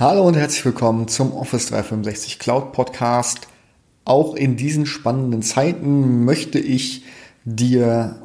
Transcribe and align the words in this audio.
Hallo 0.00 0.26
und 0.26 0.34
herzlich 0.34 0.64
willkommen 0.64 1.06
zum 1.06 1.32
Office 1.32 1.66
365 1.66 2.40
Cloud 2.40 2.72
Podcast. 2.72 3.46
Auch 4.04 4.34
in 4.34 4.56
diesen 4.56 4.86
spannenden 4.86 5.40
Zeiten 5.40 6.24
möchte 6.24 6.58
ich 6.58 7.04
dir 7.44 8.20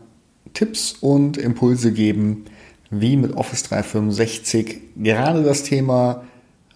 Tipps 0.55 0.93
und 0.93 1.37
Impulse 1.37 1.91
geben, 1.91 2.45
wie 2.89 3.17
mit 3.17 3.37
Office 3.37 3.61
365 3.61 4.81
gerade 4.95 5.43
das 5.43 5.61
Thema 5.61 6.23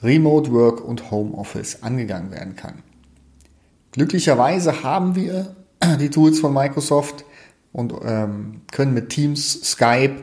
Remote 0.04 0.52
Work 0.52 0.88
und 0.88 1.10
Homeoffice 1.10 1.82
angegangen 1.82 2.30
werden 2.30 2.56
kann. 2.56 2.84
Glücklicherweise 3.94 4.84
haben 4.84 5.16
wir 5.16 5.56
die 6.00 6.12
Tools 6.12 6.40
von 6.40 6.54
Microsoft 6.54 7.26
und 7.72 7.96
ähm, 8.06 8.62
können 8.72 8.94
mit 8.94 9.10
Teams, 9.10 9.60
Skype, 9.64 10.18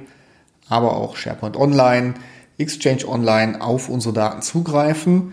aber 0.68 0.95
auch 0.95 1.16
SharePoint 1.16 1.57
Online 1.57 2.14
Exchange 2.61 3.09
Online 3.09 3.61
auf 3.61 3.89
unsere 3.89 4.15
Daten 4.15 4.43
zugreifen. 4.43 5.33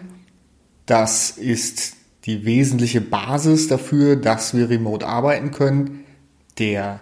Das 0.85 1.31
ist 1.31 1.95
die 2.25 2.45
wesentliche 2.45 3.01
Basis 3.01 3.67
dafür, 3.67 4.15
dass 4.15 4.55
wir 4.55 4.69
remote 4.69 5.05
arbeiten 5.05 5.51
können. 5.51 6.05
Der 6.57 7.01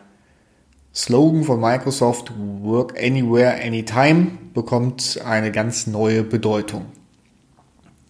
Slogan 0.94 1.44
von 1.44 1.59
Microsoft 1.59 2.32
Work 2.62 3.02
Anywhere, 3.02 3.62
Anytime 3.63 4.27
bekommt 4.54 5.22
eine 5.26 5.52
ganz 5.52 5.88
neue 5.88 6.23
Bedeutung. 6.23 6.85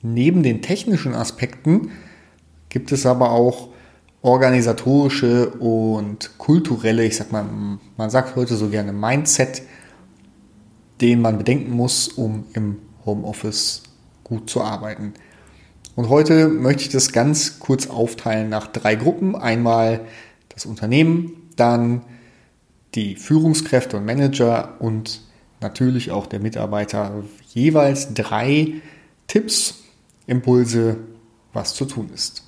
Neben 0.01 0.43
den 0.43 0.61
technischen 0.61 1.15
Aspekten 1.15 1.91
gibt 2.69 2.91
es 2.91 3.05
aber 3.05 3.31
auch 3.31 3.69
organisatorische 4.21 5.49
und 5.49 6.37
kulturelle, 6.37 7.05
ich 7.05 7.15
sag 7.15 7.31
mal, 7.31 7.45
man 7.97 8.09
sagt 8.09 8.35
heute 8.35 8.55
so 8.55 8.69
gerne 8.69 8.91
Mindset 8.91 9.61
den 11.01 11.21
man 11.21 11.37
bedenken 11.37 11.71
muss, 11.71 12.07
um 12.07 12.45
im 12.53 12.77
Homeoffice 13.05 13.83
gut 14.23 14.49
zu 14.49 14.61
arbeiten. 14.61 15.13
Und 15.95 16.09
heute 16.09 16.47
möchte 16.49 16.83
ich 16.83 16.89
das 16.89 17.11
ganz 17.11 17.59
kurz 17.59 17.87
aufteilen 17.87 18.49
nach 18.49 18.67
drei 18.67 18.95
Gruppen. 18.95 19.35
Einmal 19.35 20.01
das 20.49 20.65
Unternehmen, 20.65 21.31
dann 21.55 22.01
die 22.95 23.15
Führungskräfte 23.15 23.97
und 23.97 24.05
Manager 24.05 24.75
und 24.79 25.21
natürlich 25.61 26.11
auch 26.11 26.27
der 26.27 26.39
Mitarbeiter. 26.39 27.23
Jeweils 27.53 28.13
drei 28.13 28.73
Tipps, 29.27 29.83
Impulse, 30.27 30.97
was 31.53 31.75
zu 31.75 31.85
tun 31.85 32.09
ist. 32.13 32.43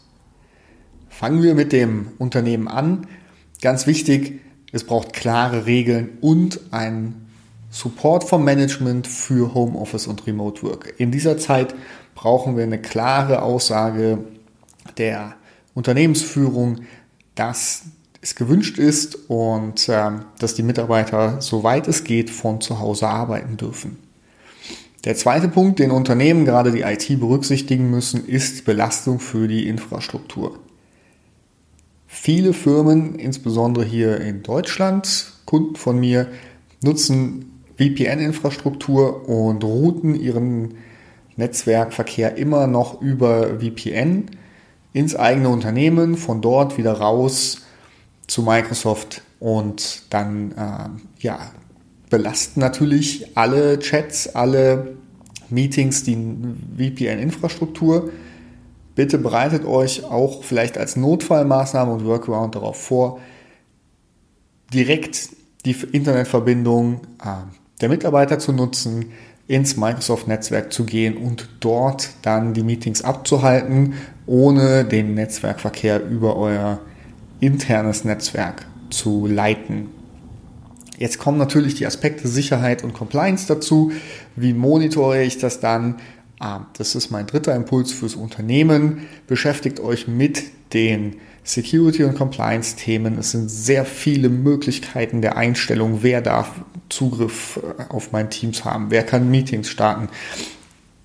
Fangen 1.09 1.41
wir 1.41 1.55
mit 1.55 1.71
dem 1.71 2.11
Unternehmen 2.17 2.67
an. 2.67 3.07
Ganz 3.61 3.87
wichtig, 3.87 4.41
es 4.71 4.83
braucht 4.83 5.13
klare 5.13 5.65
Regeln 5.65 6.17
und 6.21 6.59
ein 6.71 7.26
Support 7.69 8.23
vom 8.23 8.43
Management 8.43 9.07
für 9.07 9.53
Homeoffice 9.53 10.07
und 10.07 10.25
Remote 10.25 10.63
Work. 10.63 10.93
In 10.97 11.11
dieser 11.11 11.37
Zeit 11.37 11.75
brauchen 12.15 12.55
wir 12.55 12.63
eine 12.63 12.81
klare 12.81 13.41
Aussage 13.41 14.19
der 14.97 15.35
Unternehmensführung, 15.73 16.81
dass 17.35 17.83
es 18.21 18.35
gewünscht 18.35 18.77
ist 18.79 19.29
und 19.29 19.87
äh, 19.89 20.11
dass 20.39 20.55
die 20.55 20.63
Mitarbeiter, 20.63 21.41
soweit 21.41 21.87
es 21.87 22.03
geht, 22.03 22.29
von 22.29 22.61
zu 22.61 22.79
Hause 22.79 23.07
arbeiten 23.07 23.57
dürfen. 23.57 23.97
Der 25.05 25.15
zweite 25.15 25.47
Punkt, 25.47 25.79
den 25.79 25.91
Unternehmen, 25.91 26.43
gerade 26.43 26.71
die 26.71 26.81
IT, 26.81 27.19
berücksichtigen 27.19 27.89
müssen, 27.91 28.25
ist 28.25 28.65
Belastung 28.65 29.19
für 29.19 29.47
die 29.47 29.67
Infrastruktur. 29.67 30.59
Viele 32.07 32.53
Firmen, 32.53 33.15
insbesondere 33.15 33.85
hier 33.85 34.19
in 34.19 34.41
Deutschland, 34.41 35.33
Kunden 35.45 35.75
von 35.75 35.99
mir, 35.99 36.27
nutzen 36.81 37.56
VPN-Infrastruktur 37.77 39.27
und 39.29 39.63
routen 39.63 40.15
ihren 40.15 40.75
Netzwerkverkehr 41.35 42.35
immer 42.35 42.67
noch 42.67 43.01
über 43.01 43.59
VPN 43.59 44.25
ins 44.93 45.15
eigene 45.15 45.49
Unternehmen, 45.49 46.17
von 46.17 46.41
dort 46.41 46.77
wieder 46.77 46.93
raus 46.93 47.61
zu 48.25 48.41
Microsoft 48.41 49.21
und 49.39 50.03
dann 50.09 50.51
äh, 50.51 50.89
ja, 51.19 51.39
belasten 52.09 52.59
natürlich 52.59 53.37
alle 53.37 53.79
Chats, 53.79 54.35
alle 54.35 54.97
Meetings 55.49 56.03
die 56.03 56.17
VPN-Infrastruktur. 56.77 58.11
Bitte 58.95 59.19
bereitet 59.19 59.65
euch 59.65 60.03
auch 60.03 60.43
vielleicht 60.43 60.77
als 60.77 60.95
Notfallmaßnahme 60.95 61.93
und 61.93 62.05
Workaround 62.05 62.55
darauf 62.55 62.81
vor, 62.81 63.19
direkt 64.73 65.29
die 65.65 65.75
Internetverbindung 65.91 67.01
äh, 67.23 67.43
der 67.81 67.89
Mitarbeiter 67.89 68.39
zu 68.39 68.53
nutzen, 68.53 69.05
ins 69.47 69.77
Microsoft-Netzwerk 69.77 70.73
zu 70.73 70.83
gehen 70.83 71.17
und 71.17 71.47
dort 71.61 72.09
dann 72.21 72.53
die 72.53 72.63
Meetings 72.63 73.01
abzuhalten, 73.01 73.93
ohne 74.25 74.83
den 74.83 75.13
Netzwerkverkehr 75.13 76.05
über 76.05 76.35
euer 76.35 76.79
internes 77.39 78.03
Netzwerk 78.03 78.65
zu 78.89 79.25
leiten. 79.25 79.89
Jetzt 80.97 81.19
kommen 81.19 81.37
natürlich 81.37 81.75
die 81.75 81.85
Aspekte 81.85 82.27
Sicherheit 82.27 82.83
und 82.83 82.93
Compliance 82.93 83.45
dazu. 83.47 83.91
Wie 84.35 84.53
monitore 84.53 85.23
ich 85.23 85.37
das 85.37 85.59
dann? 85.59 85.95
Ah, 86.39 86.65
das 86.77 86.95
ist 86.95 87.11
mein 87.11 87.27
dritter 87.27 87.55
Impuls 87.55 87.91
fürs 87.91 88.15
Unternehmen. 88.15 89.07
Beschäftigt 89.27 89.79
euch 89.79 90.07
mit 90.07 90.43
den 90.73 91.17
Security- 91.43 92.03
und 92.03 92.15
Compliance-Themen. 92.15 93.17
Es 93.17 93.31
sind 93.31 93.49
sehr 93.49 93.85
viele 93.85 94.29
Möglichkeiten 94.29 95.21
der 95.21 95.37
Einstellung. 95.37 95.99
Wer 96.01 96.21
darf 96.21 96.51
Zugriff 96.89 97.59
äh, 97.77 97.83
auf 97.89 98.11
mein 98.11 98.29
Teams 98.29 98.65
haben? 98.65 98.91
Wer 98.91 99.03
kann 99.03 99.29
Meetings 99.29 99.69
starten? 99.69 100.09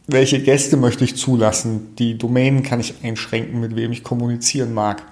Welche 0.07 0.43
Gäste 0.43 0.77
möchte 0.77 1.05
ich 1.05 1.17
zulassen? 1.17 1.95
Die 1.97 2.19
Domänen 2.19 2.63
kann 2.63 2.81
ich 2.81 2.95
einschränken, 3.03 3.61
mit 3.61 3.77
wem 3.77 3.93
ich 3.93 4.03
kommunizieren 4.03 4.75
mag. 4.75 5.03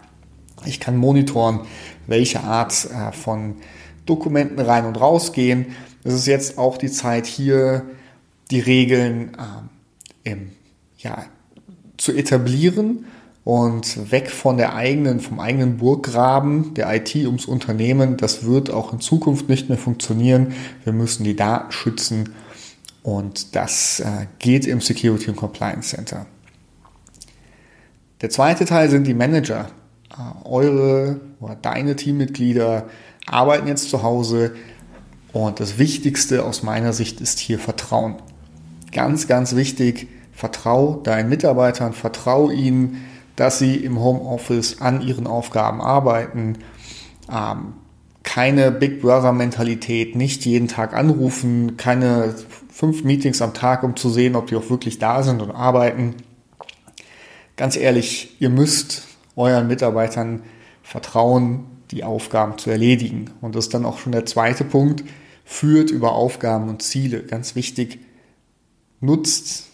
Ich 0.66 0.81
kann 0.81 0.97
monitoren, 0.97 1.60
welche 2.06 2.41
Art 2.41 2.88
äh, 2.91 3.12
von 3.12 3.56
Dokumenten 4.06 4.58
rein 4.60 4.84
und 4.86 5.00
raus 5.00 5.32
gehen. 5.32 5.76
Es 6.04 6.14
ist 6.14 6.26
jetzt 6.26 6.58
auch 6.58 6.76
die 6.76 6.91
Zeit, 6.91 7.26
hier 7.26 7.84
die 8.50 8.60
Regeln 8.60 9.37
äh, 10.25 10.31
im, 10.31 10.50
ja, 10.98 11.25
zu 11.97 12.12
etablieren 12.12 13.04
und 13.50 14.12
weg 14.12 14.31
von 14.31 14.59
der 14.59 14.77
eigenen, 14.77 15.19
vom 15.19 15.41
eigenen 15.41 15.78
Burggraben 15.78 16.72
der 16.75 16.94
IT 16.94 17.16
ums 17.16 17.47
Unternehmen. 17.47 18.16
Das 18.16 18.44
wird 18.44 18.71
auch 18.71 18.93
in 18.93 19.00
Zukunft 19.00 19.49
nicht 19.49 19.69
mehr 19.69 19.77
funktionieren. 19.77 20.55
Wir 20.84 20.93
müssen 20.93 21.25
die 21.25 21.34
Daten 21.34 21.72
schützen 21.72 22.31
und 23.03 23.56
das 23.56 23.99
äh, 23.99 24.27
geht 24.38 24.69
im 24.69 24.81
Security 24.81 25.31
und 25.31 25.37
Compliance 25.37 25.97
Center. 25.97 26.27
Der 28.21 28.31
zweite 28.31 28.66
Teil 28.66 28.88
sind 28.88 29.09
die 29.09 29.15
Manager. 29.15 29.69
Äh, 30.17 30.47
eure 30.49 31.21
oder 31.41 31.56
deine 31.56 31.97
Teammitglieder 31.97 32.88
arbeiten 33.27 33.67
jetzt 33.67 33.91
zu 33.91 34.05
Hause 34.05 34.55
und 35.32 35.59
das 35.59 35.77
Wichtigste 35.77 36.44
aus 36.44 36.62
meiner 36.62 36.93
Sicht 36.93 37.21
ist 37.21 37.41
hier 37.41 37.59
Vertrauen. 37.59 38.15
Ganz, 38.93 39.27
ganz 39.27 39.56
wichtig, 39.56 40.06
vertrau 40.32 41.00
deinen 41.03 41.28
Mitarbeitern, 41.28 41.94
vertrau 41.94 42.49
ihnen, 42.49 43.09
dass 43.40 43.58
sie 43.58 43.76
im 43.76 43.98
Homeoffice 43.98 44.82
an 44.82 45.00
ihren 45.00 45.26
Aufgaben 45.26 45.80
arbeiten. 45.80 46.58
Ähm, 47.32 47.72
keine 48.22 48.70
Big 48.70 49.00
Brother-Mentalität, 49.00 50.14
nicht 50.14 50.44
jeden 50.44 50.68
Tag 50.68 50.92
anrufen, 50.92 51.78
keine 51.78 52.34
fünf 52.70 53.02
Meetings 53.02 53.40
am 53.40 53.54
Tag, 53.54 53.82
um 53.82 53.96
zu 53.96 54.10
sehen, 54.10 54.36
ob 54.36 54.48
die 54.48 54.56
auch 54.56 54.68
wirklich 54.68 54.98
da 54.98 55.22
sind 55.22 55.40
und 55.40 55.52
arbeiten. 55.52 56.16
Ganz 57.56 57.76
ehrlich, 57.76 58.36
ihr 58.40 58.50
müsst 58.50 59.04
euren 59.36 59.68
Mitarbeitern 59.68 60.42
vertrauen, 60.82 61.64
die 61.92 62.04
Aufgaben 62.04 62.58
zu 62.58 62.68
erledigen. 62.68 63.30
Und 63.40 63.54
das 63.54 63.64
ist 63.64 63.74
dann 63.74 63.86
auch 63.86 63.96
schon 63.96 64.12
der 64.12 64.26
zweite 64.26 64.64
Punkt, 64.64 65.02
führt 65.46 65.90
über 65.90 66.12
Aufgaben 66.12 66.68
und 66.68 66.82
Ziele. 66.82 67.22
Ganz 67.22 67.54
wichtig, 67.54 68.00
nutzt 69.00 69.69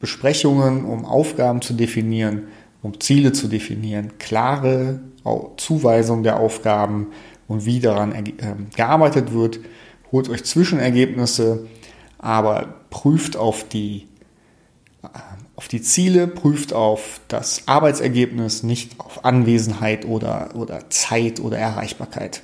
Besprechungen, 0.00 0.84
um 0.84 1.04
Aufgaben 1.04 1.62
zu 1.62 1.74
definieren, 1.74 2.48
um 2.82 3.00
Ziele 3.00 3.32
zu 3.32 3.48
definieren, 3.48 4.18
klare 4.18 5.00
Zuweisung 5.56 6.22
der 6.22 6.38
Aufgaben 6.38 7.08
und 7.48 7.64
wie 7.64 7.80
daran 7.80 8.14
ähm, 8.14 8.66
gearbeitet 8.74 9.32
wird. 9.32 9.60
Holt 10.12 10.28
euch 10.28 10.44
Zwischenergebnisse, 10.44 11.66
aber 12.18 12.76
prüft 12.90 13.36
auf 13.36 13.68
die, 13.68 14.06
äh, 15.02 15.08
auf 15.56 15.68
die 15.68 15.82
Ziele, 15.82 16.28
prüft 16.28 16.72
auf 16.72 17.20
das 17.28 17.66
Arbeitsergebnis, 17.66 18.62
nicht 18.62 19.00
auf 19.00 19.24
Anwesenheit 19.24 20.04
oder, 20.04 20.50
oder 20.54 20.90
Zeit 20.90 21.40
oder 21.40 21.58
Erreichbarkeit. 21.58 22.42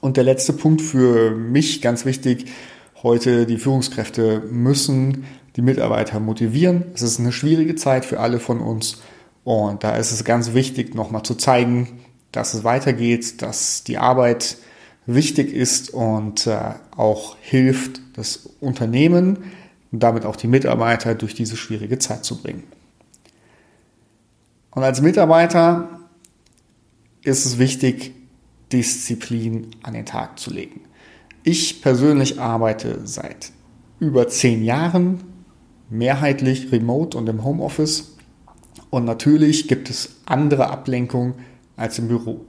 Und 0.00 0.16
der 0.16 0.24
letzte 0.24 0.52
Punkt 0.52 0.80
für 0.80 1.32
mich 1.32 1.82
ganz 1.82 2.04
wichtig, 2.04 2.46
heute 3.02 3.46
die 3.46 3.58
Führungskräfte 3.58 4.40
müssen 4.50 5.24
die 5.58 5.62
Mitarbeiter 5.62 6.20
motivieren. 6.20 6.84
Es 6.94 7.02
ist 7.02 7.18
eine 7.18 7.32
schwierige 7.32 7.74
Zeit 7.74 8.04
für 8.04 8.20
alle 8.20 8.38
von 8.38 8.60
uns 8.60 9.02
und 9.42 9.82
da 9.82 9.96
ist 9.96 10.12
es 10.12 10.22
ganz 10.22 10.54
wichtig, 10.54 10.94
nochmal 10.94 11.24
zu 11.24 11.34
zeigen, 11.34 11.98
dass 12.30 12.54
es 12.54 12.62
weitergeht, 12.62 13.42
dass 13.42 13.82
die 13.82 13.98
Arbeit 13.98 14.58
wichtig 15.06 15.52
ist 15.52 15.90
und 15.90 16.46
äh, 16.46 16.60
auch 16.96 17.36
hilft, 17.40 18.00
das 18.12 18.48
Unternehmen 18.60 19.38
und 19.90 20.00
damit 20.00 20.24
auch 20.26 20.36
die 20.36 20.46
Mitarbeiter 20.46 21.16
durch 21.16 21.34
diese 21.34 21.56
schwierige 21.56 21.98
Zeit 21.98 22.24
zu 22.24 22.40
bringen. 22.40 22.62
Und 24.70 24.84
als 24.84 25.00
Mitarbeiter 25.00 25.88
ist 27.24 27.46
es 27.46 27.58
wichtig, 27.58 28.14
Disziplin 28.70 29.72
an 29.82 29.94
den 29.94 30.06
Tag 30.06 30.38
zu 30.38 30.52
legen. 30.52 30.82
Ich 31.42 31.82
persönlich 31.82 32.38
arbeite 32.38 33.00
seit 33.04 33.50
über 33.98 34.28
zehn 34.28 34.62
Jahren 34.62 35.27
mehrheitlich 35.90 36.72
remote 36.72 37.16
und 37.16 37.28
im 37.28 37.44
Homeoffice. 37.44 38.16
Und 38.90 39.04
natürlich 39.04 39.68
gibt 39.68 39.90
es 39.90 40.16
andere 40.26 40.70
Ablenkungen 40.70 41.34
als 41.76 41.98
im 41.98 42.08
Büro. 42.08 42.44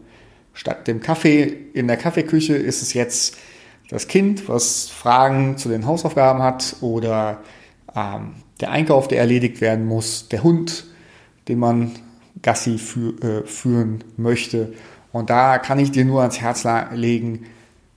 Statt 0.54 0.88
dem 0.88 1.02
Kaffee 1.02 1.44
in 1.74 1.88
der 1.88 1.98
Kaffeeküche 1.98 2.56
ist 2.56 2.82
es 2.82 2.94
jetzt 2.94 3.38
das 3.90 4.08
Kind, 4.08 4.48
was 4.48 4.90
Fragen 4.90 5.58
zu 5.58 5.70
den 5.70 5.86
Hausaufgaben 5.86 6.42
hat 6.42 6.76
oder 6.82 7.42
ähm, 7.96 8.36
der 8.60 8.72
Einkauf, 8.72 9.08
der 9.08 9.20
erledigt 9.20 9.62
werden 9.62 9.86
muss, 9.86 10.28
der 10.30 10.44
Hund, 10.44 10.86
den 11.48 11.60
man 11.60 11.92
Gassi 12.42 12.78
für, 12.78 13.14
äh, 13.24 13.48
führen 13.48 14.04
möchte. 14.18 14.74
Und 15.12 15.30
da 15.30 15.58
kann 15.58 15.80
ich 15.80 15.92
dir 15.92 16.06
nur 16.06 16.22
ans 16.22 16.40
Herz 16.40 16.66
legen, 16.94 17.46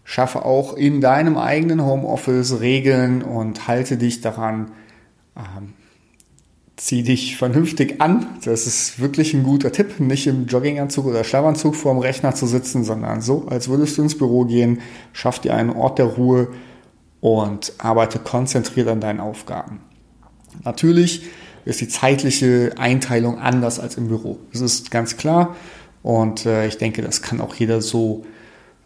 schaffe 0.04 0.44
auch 0.44 0.74
in 0.74 1.00
deinem 1.00 1.36
eigenen 1.36 1.84
Homeoffice 1.84 2.60
Regeln 2.60 3.22
und 3.22 3.68
halte 3.68 3.96
dich 3.96 4.20
daran, 4.20 4.72
ähm, 5.37 5.75
zieh 6.76 7.02
dich 7.02 7.37
vernünftig 7.37 8.00
an. 8.00 8.26
Das 8.44 8.67
ist 8.67 8.99
wirklich 8.99 9.34
ein 9.34 9.44
guter 9.44 9.73
Tipp, 9.73 10.00
nicht 10.00 10.26
im 10.26 10.46
Jogginganzug 10.46 11.06
oder 11.06 11.25
Schlafanzug 11.25 11.76
vorm 11.76 11.99
Rechner 11.99 12.34
zu 12.34 12.46
sitzen, 12.46 12.84
sondern 12.84 13.20
so, 13.20 13.46
als 13.49 13.69
würdest 13.69 13.99
du 13.99 14.02
ins 14.02 14.19
Büro 14.19 14.44
gehen, 14.44 14.81
schaff 15.12 15.38
dir 15.38 15.55
einen 15.55 15.70
Ort 15.70 15.99
der 15.99 16.06
Ruhe 16.06 16.49
und 17.20 17.73
arbeite 17.79 18.19
konzentriert 18.19 18.88
an 18.88 19.00
deinen 19.00 19.20
Aufgaben. 19.20 19.81
Natürlich 20.64 21.23
ist 21.64 21.81
die 21.81 21.88
zeitliche 21.88 22.73
Einteilung 22.76 23.38
anders 23.38 23.78
als 23.78 23.96
im 23.96 24.08
Büro. 24.08 24.38
Das 24.52 24.61
ist 24.61 24.90
ganz 24.90 25.17
klar 25.17 25.55
und 26.02 26.46
äh, 26.46 26.67
ich 26.67 26.78
denke, 26.78 27.02
das 27.02 27.23
kann 27.23 27.40
auch 27.40 27.55
jeder 27.55 27.81
so 27.81 28.25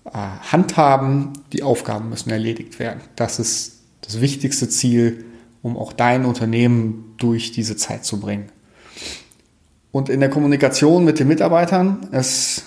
äh, 0.05 0.11
handhaben. 0.53 1.33
Die 1.53 1.63
Aufgaben 1.63 2.11
müssen 2.11 2.31
erledigt 2.31 2.79
werden. 2.79 3.01
Das 3.17 3.39
ist 3.39 3.81
das 4.03 4.21
wichtigste 4.21 4.69
Ziel 4.69 5.25
um 5.67 5.77
auch 5.77 5.93
dein 5.93 6.25
Unternehmen 6.27 7.17
durch 7.19 7.51
diese 7.51 7.77
Zeit 7.77 8.05
zu 8.05 8.21
bringen. 8.21 8.53
Und 9.91 10.09
in 10.09 10.21
der 10.21 10.31
Kommunikation 10.31 11.05
mit 11.05 11.19
den 11.19 11.27
Mitarbeitern, 11.27 12.07
es 12.13 12.67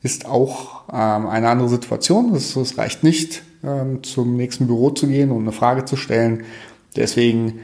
ist 0.00 0.24
auch 0.24 0.84
ähm, 0.90 1.26
eine 1.26 1.50
andere 1.50 1.68
Situation. 1.68 2.34
Es, 2.34 2.56
es 2.56 2.78
reicht 2.78 3.04
nicht, 3.04 3.42
ähm, 3.62 4.02
zum 4.02 4.34
nächsten 4.34 4.66
Büro 4.66 4.88
zu 4.88 5.08
gehen 5.08 5.30
und 5.30 5.42
eine 5.42 5.52
Frage 5.52 5.84
zu 5.84 5.96
stellen. 5.96 6.44
Deswegen 6.96 7.60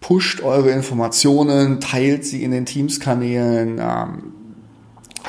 pusht 0.00 0.42
eure 0.42 0.70
Informationen, 0.70 1.78
teilt 1.78 2.24
sie 2.24 2.42
in 2.42 2.50
den 2.50 2.66
Teams-Kanälen, 2.66 3.78
ähm, 3.78 4.32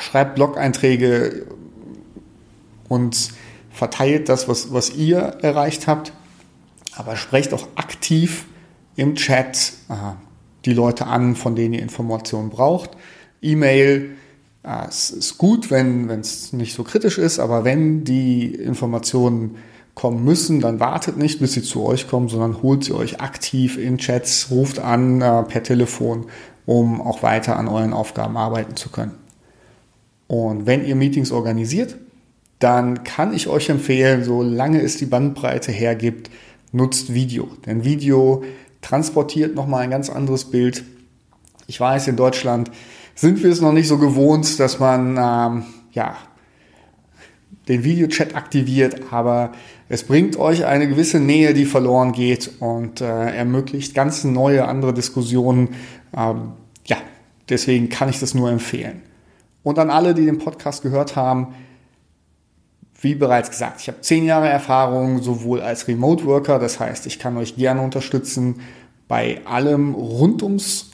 schreibt 0.00 0.34
Blog-Einträge 0.34 1.46
und 2.88 3.28
verteilt 3.70 4.28
das, 4.28 4.48
was, 4.48 4.72
was 4.72 4.90
ihr 4.96 5.18
erreicht 5.18 5.86
habt 5.86 6.12
aber 6.98 7.16
sprecht 7.16 7.54
auch 7.54 7.68
aktiv 7.76 8.46
im 8.96 9.14
Chat 9.14 9.72
äh, 9.88 9.94
die 10.64 10.74
Leute 10.74 11.06
an, 11.06 11.36
von 11.36 11.54
denen 11.54 11.74
ihr 11.74 11.82
Informationen 11.82 12.50
braucht. 12.50 12.90
E-Mail, 13.40 14.10
äh, 14.64 14.88
es 14.88 15.10
ist 15.10 15.38
gut, 15.38 15.70
wenn 15.70 16.10
es 16.10 16.52
nicht 16.52 16.74
so 16.74 16.82
kritisch 16.82 17.16
ist, 17.18 17.38
aber 17.38 17.64
wenn 17.64 18.02
die 18.04 18.46
Informationen 18.46 19.56
kommen 19.94 20.24
müssen, 20.24 20.60
dann 20.60 20.80
wartet 20.80 21.16
nicht, 21.16 21.40
bis 21.40 21.52
sie 21.52 21.62
zu 21.62 21.84
euch 21.84 22.08
kommen, 22.08 22.28
sondern 22.28 22.62
holt 22.62 22.84
sie 22.84 22.92
euch 22.92 23.20
aktiv 23.20 23.78
in 23.78 23.98
Chats, 23.98 24.48
ruft 24.50 24.80
an 24.80 25.20
äh, 25.20 25.44
per 25.44 25.62
Telefon, 25.62 26.26
um 26.66 27.00
auch 27.00 27.22
weiter 27.22 27.56
an 27.56 27.68
euren 27.68 27.92
Aufgaben 27.92 28.36
arbeiten 28.36 28.76
zu 28.76 28.90
können. 28.90 29.14
Und 30.26 30.66
wenn 30.66 30.84
ihr 30.84 30.96
Meetings 30.96 31.30
organisiert, 31.30 31.96
dann 32.58 33.04
kann 33.04 33.32
ich 33.32 33.46
euch 33.46 33.68
empfehlen, 33.68 34.24
solange 34.24 34.82
es 34.82 34.96
die 34.96 35.06
Bandbreite 35.06 35.70
hergibt, 35.70 36.28
nutzt 36.72 37.12
Video. 37.14 37.48
Denn 37.66 37.84
Video 37.84 38.44
transportiert 38.80 39.54
nochmal 39.54 39.82
ein 39.82 39.90
ganz 39.90 40.10
anderes 40.10 40.44
Bild. 40.44 40.84
Ich 41.66 41.80
weiß, 41.80 42.08
in 42.08 42.16
Deutschland 42.16 42.70
sind 43.14 43.42
wir 43.42 43.50
es 43.50 43.60
noch 43.60 43.72
nicht 43.72 43.88
so 43.88 43.98
gewohnt, 43.98 44.58
dass 44.60 44.78
man 44.78 45.16
ähm, 45.18 45.64
ja, 45.92 46.16
den 47.68 47.84
Videochat 47.84 48.34
aktiviert, 48.34 49.12
aber 49.12 49.52
es 49.88 50.04
bringt 50.04 50.36
euch 50.36 50.64
eine 50.64 50.88
gewisse 50.88 51.20
Nähe, 51.20 51.54
die 51.54 51.64
verloren 51.64 52.12
geht 52.12 52.50
und 52.60 53.00
äh, 53.00 53.36
ermöglicht 53.36 53.94
ganz 53.94 54.24
neue 54.24 54.66
andere 54.66 54.94
Diskussionen. 54.94 55.70
Ähm, 56.16 56.52
ja, 56.86 56.96
deswegen 57.48 57.88
kann 57.88 58.08
ich 58.08 58.20
das 58.20 58.34
nur 58.34 58.50
empfehlen. 58.50 59.02
Und 59.62 59.78
an 59.78 59.90
alle, 59.90 60.14
die 60.14 60.24
den 60.24 60.38
Podcast 60.38 60.82
gehört 60.82 61.16
haben, 61.16 61.54
wie 63.00 63.14
bereits 63.14 63.50
gesagt, 63.50 63.80
ich 63.80 63.88
habe 63.88 64.00
zehn 64.00 64.24
Jahre 64.24 64.48
Erfahrung 64.48 65.22
sowohl 65.22 65.60
als 65.60 65.86
Remote 65.86 66.24
Worker, 66.24 66.58
das 66.58 66.80
heißt, 66.80 67.06
ich 67.06 67.18
kann 67.18 67.36
euch 67.36 67.56
gerne 67.56 67.80
unterstützen 67.80 68.60
bei 69.06 69.40
allem 69.46 69.94
rund 69.94 70.42
ums 70.42 70.90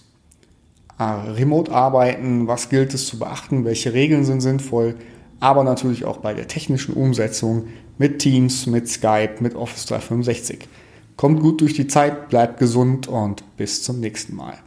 äh, 0.98 1.02
Remote-Arbeiten, 1.02 2.46
was 2.46 2.68
gilt 2.68 2.94
es 2.94 3.06
zu 3.06 3.18
beachten, 3.18 3.64
welche 3.64 3.94
Regeln 3.94 4.24
sind 4.24 4.42
sinnvoll, 4.42 4.96
aber 5.40 5.64
natürlich 5.64 6.04
auch 6.04 6.18
bei 6.18 6.34
der 6.34 6.46
technischen 6.46 6.94
Umsetzung 6.94 7.68
mit 7.98 8.18
Teams, 8.18 8.66
mit 8.66 8.88
Skype, 8.88 9.36
mit 9.40 9.54
Office 9.54 9.86
365. 9.86 10.68
Kommt 11.16 11.40
gut 11.40 11.60
durch 11.60 11.74
die 11.74 11.86
Zeit, 11.86 12.28
bleibt 12.28 12.58
gesund 12.58 13.08
und 13.08 13.44
bis 13.56 13.82
zum 13.82 14.00
nächsten 14.00 14.36
Mal. 14.36 14.58